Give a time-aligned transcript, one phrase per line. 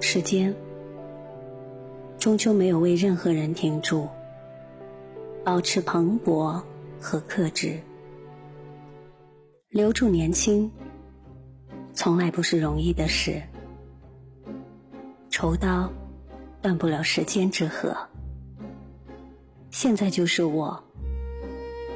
[0.00, 0.54] 时间
[2.18, 4.08] 终究没有为任何人停住，
[5.44, 6.62] 保持蓬勃
[7.00, 7.80] 和克制，
[9.70, 10.70] 留住年轻，
[11.92, 13.42] 从来不是容易的事。
[15.30, 15.92] 愁刀
[16.62, 17.96] 断不了时间之河，
[19.70, 20.80] 现在就是我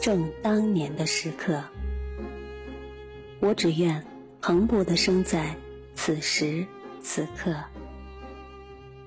[0.00, 1.60] 正当年的时刻。
[3.40, 4.00] 我只愿
[4.46, 5.56] 蓬勃的生在
[5.94, 6.66] 此时
[7.00, 7.54] 此刻。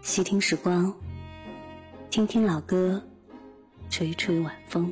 [0.02, 0.92] 细听时光，
[2.10, 3.00] 听听老歌，
[3.88, 4.92] 吹吹晚风。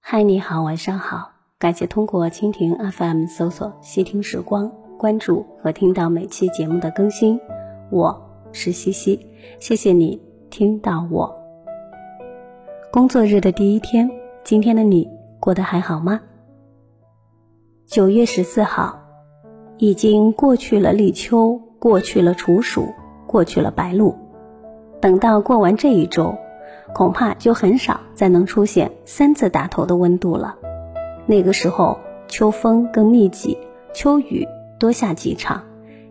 [0.00, 7.38] 嗨，你好，晚上好，感谢通过蜻蜓 FM 搜索“细听时光”，关注和听到每期节目的更新。
[7.90, 8.18] 我
[8.52, 9.26] 是西西，
[9.60, 11.30] 谢谢你听到我。
[12.90, 14.10] 工作日的第一天，
[14.42, 15.06] 今天的你
[15.38, 16.22] 过得还好吗？
[17.90, 19.00] 九月十四号，
[19.78, 21.58] 已经过去了立秋。
[21.78, 22.92] 过去了处暑，
[23.26, 24.14] 过去了白露，
[25.00, 26.34] 等到过完这一周，
[26.92, 30.56] 恐怕就很少再能出现三字打头的温度了。
[31.24, 33.56] 那个时候，秋风更密集，
[33.94, 34.46] 秋雨
[34.78, 35.62] 多下几场，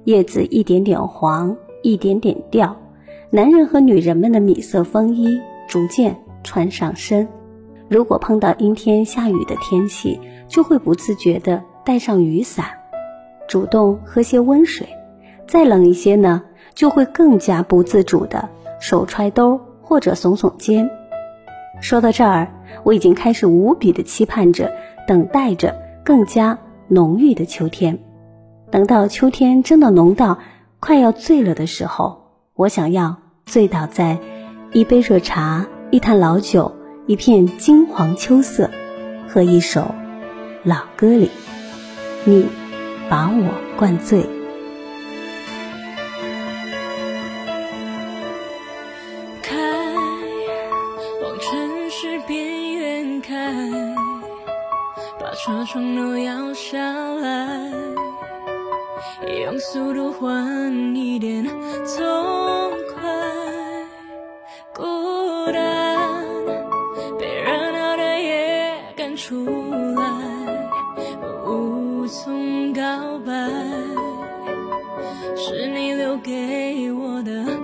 [0.06, 2.78] 叶子一点点黄，一点点掉，
[3.30, 7.28] 男人和女人们的米色风衣逐渐穿上身。
[7.90, 12.66] 如果碰到阴天下雨的天气，就会不自觉地带上雨伞，
[13.48, 14.90] 主动喝些温水。
[15.48, 16.44] 再冷一些呢，
[16.76, 18.50] 就会更加不自主的
[18.82, 20.90] 手揣兜或者耸耸肩。
[21.80, 22.52] 说到这儿，
[22.84, 24.70] 我已经开始无比的期盼着，
[25.08, 27.98] 等待着更加浓郁的秋天。
[28.70, 30.40] 等到秋天真的浓到
[30.82, 33.16] 快要醉了的时候，我想要
[33.46, 34.18] 醉倒在
[34.74, 38.70] 一杯热茶、一坛老酒、一片金黄秋色
[39.30, 39.86] 和一首
[40.66, 41.32] 老歌里，
[42.30, 42.46] 你
[43.10, 44.22] 把我灌醉。
[49.42, 49.56] 开
[51.22, 53.56] 往城市边缘开，
[55.18, 57.72] 把车窗都摇下来，
[59.46, 61.54] 用速度换一点痛
[62.94, 63.10] 快。
[64.74, 66.26] 孤单
[67.18, 69.46] 被热闹的夜赶出
[76.92, 77.57] 我的。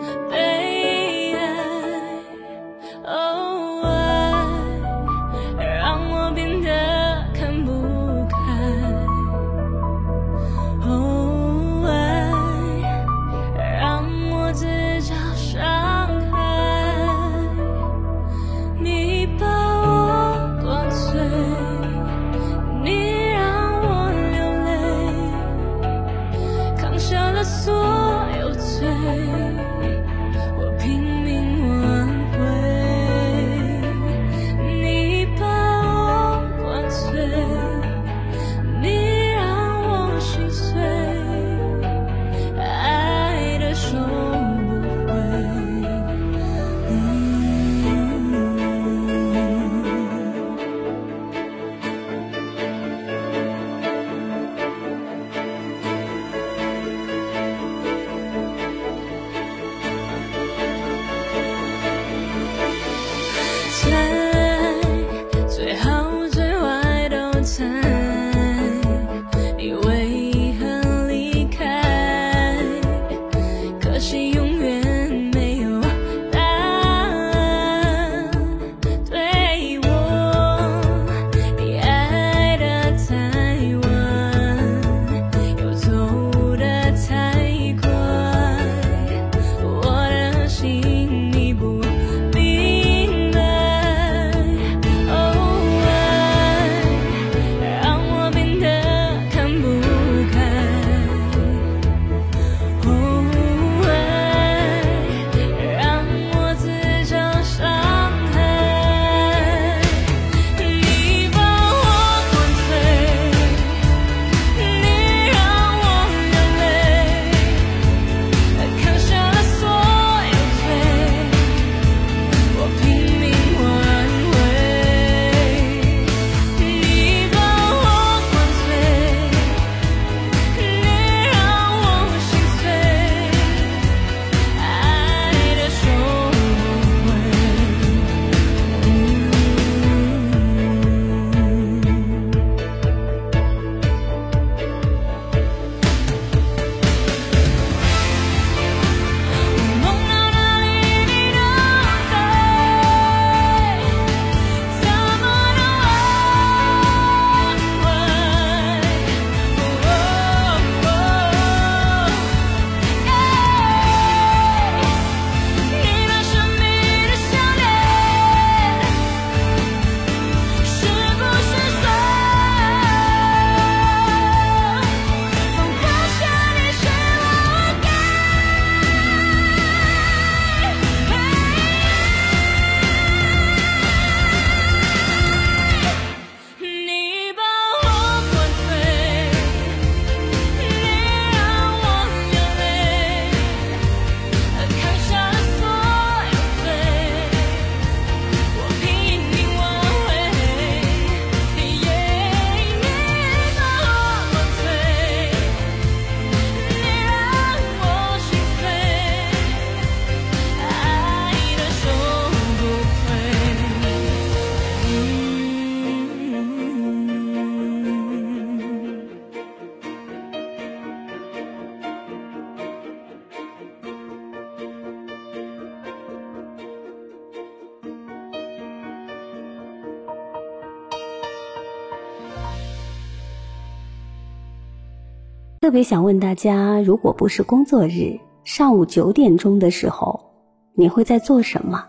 [235.63, 240.33] 特别想问大家，如果不是工作日，上午九点钟的时候，
[240.73, 241.85] 你会在做什么？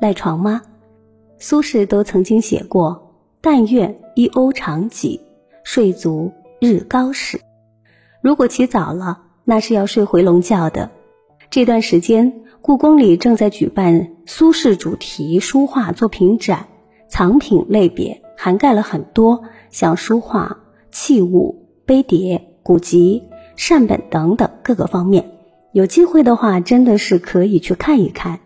[0.00, 0.62] 赖床吗？
[1.38, 5.20] 苏轼都曾经写过：“但愿一瓯长几，
[5.62, 7.38] 睡足日高时。”
[8.22, 10.88] 如果起早了，那是要睡回笼觉的。
[11.50, 16.66] 这段时间，故宫里正在举办苏轼主题书画作品展，
[17.10, 20.56] 藏品类别涵盖了很多，像书画、
[20.90, 22.46] 器物、碑碟。
[22.68, 23.22] 古籍、
[23.56, 25.30] 善本等等各个方面，
[25.72, 28.40] 有机会的话，真的是可以去看一看。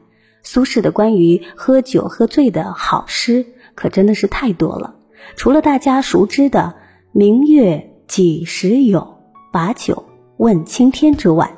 [0.45, 4.95] 苏轼的关于喝酒喝醉的好诗，可真的是太多了。
[5.35, 6.75] 除了大家熟知的
[7.11, 9.17] “明月几时有，
[9.53, 10.05] 把酒
[10.37, 11.57] 问青天”之外，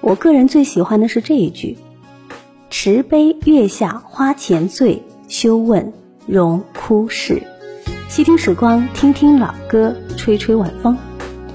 [0.00, 1.76] 我个人最喜欢的是这一句
[2.70, 5.92] ：“持杯月下花前醉，休问
[6.28, 7.42] 荣枯事。”
[8.08, 10.96] 细听时光，听听老歌，吹吹晚风。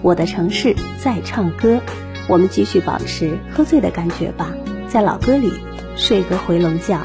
[0.01, 1.80] 我的城市在唱歌，
[2.27, 4.51] 我们继续保持喝醉的感觉吧，
[4.88, 5.51] 在老歌里
[5.95, 7.01] 睡个回笼觉。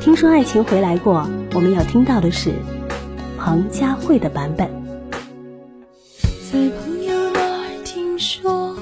[0.00, 2.52] 听说爱情回来过，我们要听到的是
[3.38, 4.68] 彭佳慧的版本。
[6.52, 8.76] 在朋友那儿听说，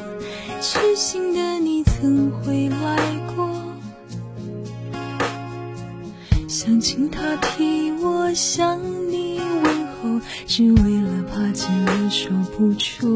[0.60, 2.96] 痴心的你曾回来
[3.34, 3.48] 过，
[6.48, 8.78] 想请他替我向
[9.10, 13.11] 你问候，只为了怕见面说不出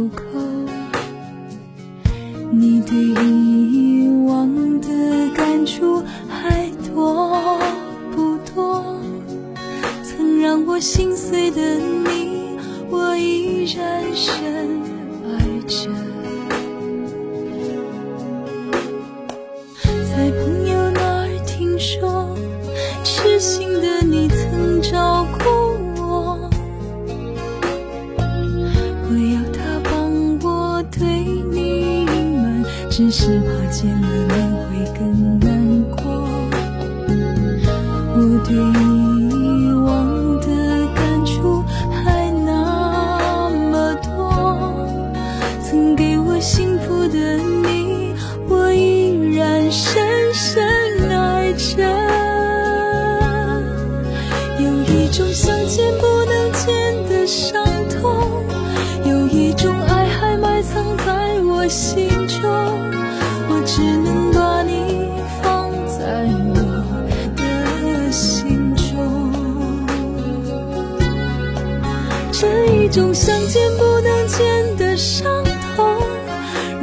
[73.16, 75.42] 想见不能见的伤
[75.74, 76.02] 痛，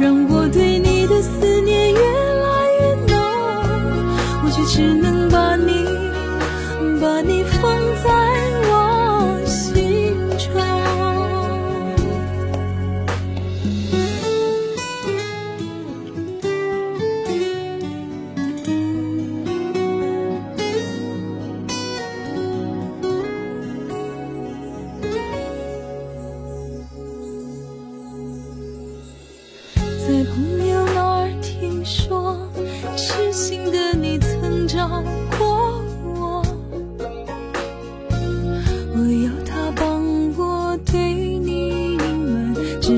[0.00, 3.16] 让我对你的思念越来越浓，
[4.44, 5.23] 我却只能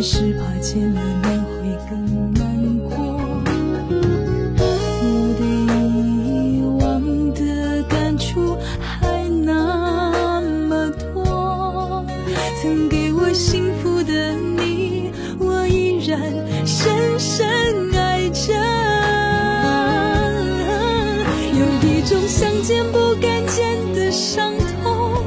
[0.09, 2.39] 是怕见了面会更难
[2.79, 2.91] 过。
[5.03, 5.05] 我
[5.37, 12.07] 对遗忘的感触还那么多，
[12.63, 15.11] 曾给我幸福的你，
[15.41, 16.21] 我依然
[16.65, 17.45] 深深
[17.93, 18.55] 爱着。
[21.53, 25.25] 有一种想见不敢见的伤痛，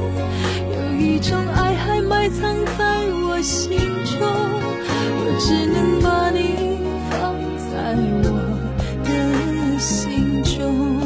[0.72, 3.78] 有一种爱还埋藏在我心
[4.18, 4.59] 中，
[5.42, 6.78] 只能把你
[7.08, 8.28] 放在我
[9.02, 11.00] 的心中。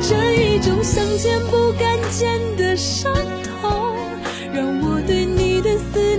[0.00, 3.96] 这一种想见不敢见的伤痛，
[4.54, 6.11] 让我对你的思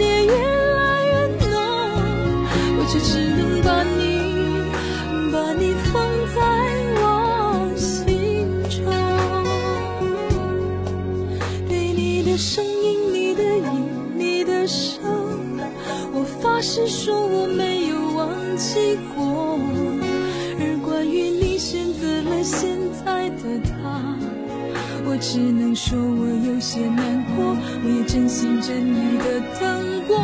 [25.34, 30.16] 只能说我有些难过，我也真心真意的等过。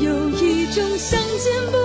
[0.00, 1.77] 有一种相见不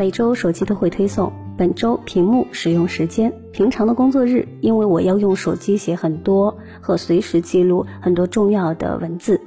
[0.00, 3.34] 每周手机都会推送本周屏幕使用时间。
[3.52, 9.42] 平常的工作日，因为我要用手机写很多和随时记录很多重要的文字，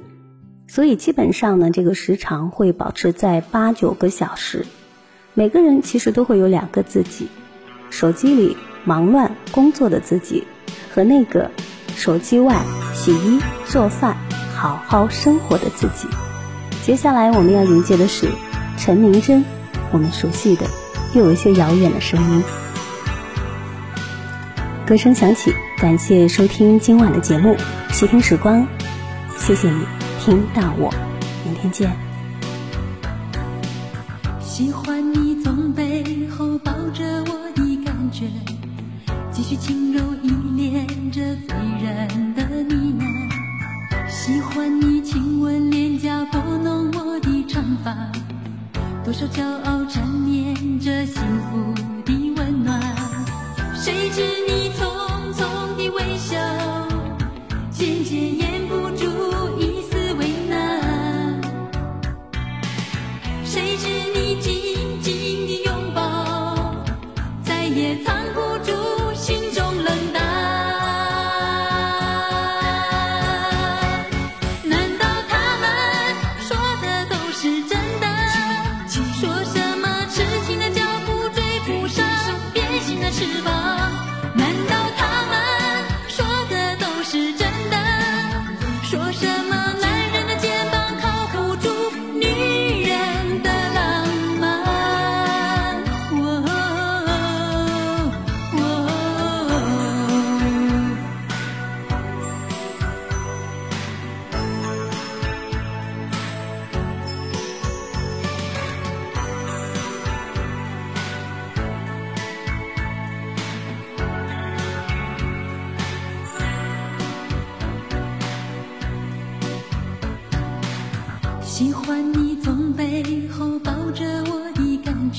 [0.68, 4.64] 所以基本上呢，这个时长会保持在八九个小时。
[5.34, 7.26] 每个人其实都会有两个自己：
[7.90, 10.44] 手机里忙乱工作的自己，
[10.92, 11.50] 和那个
[11.96, 14.16] 手机外洗衣做饭、
[14.54, 16.06] 好好生活的自己。
[16.84, 18.28] 接下来我们要迎接的是
[18.78, 19.44] 陈明真。
[19.92, 20.66] 我们熟悉的，
[21.14, 22.42] 又有一些遥远的声音。
[24.86, 27.56] 歌声响起，感谢收听今晚的节目
[27.92, 28.62] 《细听时光》，
[29.38, 29.80] 谢谢你
[30.20, 30.92] 听到我，
[31.44, 31.90] 明天见。
[34.40, 38.26] 喜欢你从背后抱着我的感觉，
[39.32, 44.10] 继续轻柔依恋着醉人的呢喃。
[44.10, 47.94] 喜欢你亲吻脸颊，拨弄我的长发。
[49.04, 51.74] 多少骄傲缠绵着幸福
[52.06, 52.80] 的温暖，
[53.74, 54.80] 谁知你匆
[55.34, 56.38] 匆的微笑，
[57.70, 59.04] 渐渐掩不住
[59.60, 61.38] 一丝为难。
[63.44, 64.63] 谁知你今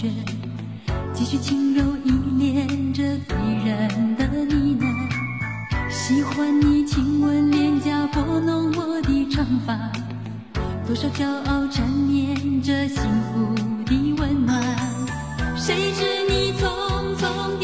[0.06, 0.24] 雪，
[1.14, 3.36] 继续轻柔依恋着醉
[3.66, 5.90] 人的呢喃。
[5.90, 9.92] 喜欢你亲吻脸颊，拨弄我的长发，
[10.86, 13.02] 多少骄傲缠绵着幸
[13.34, 14.62] 福的温暖。
[15.56, 16.68] 谁知你匆
[17.18, 17.55] 匆，